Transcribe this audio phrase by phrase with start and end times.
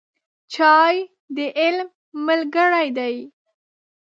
[0.53, 0.95] چای
[1.35, 1.87] د علم
[2.27, 3.15] ملګری دی